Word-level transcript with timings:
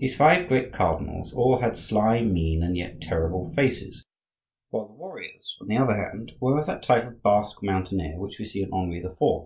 These 0.00 0.16
five 0.18 0.48
great 0.48 0.70
cardinals 0.70 1.32
all 1.32 1.56
had 1.60 1.78
sly, 1.78 2.20
mean, 2.20 2.62
and 2.62 2.76
yet 2.76 3.00
terrible 3.00 3.48
faces; 3.48 4.04
while 4.68 4.86
the 4.86 4.92
warriors, 4.92 5.56
on 5.62 5.68
the 5.68 5.78
other 5.78 5.96
hand, 5.96 6.32
were 6.42 6.58
of 6.60 6.66
that 6.66 6.82
type 6.82 7.06
of 7.06 7.22
Basque 7.22 7.62
mountaineer 7.62 8.18
which 8.18 8.38
we 8.38 8.44
see 8.44 8.62
in 8.62 8.70
Henri 8.74 8.98
IV. 9.02 9.16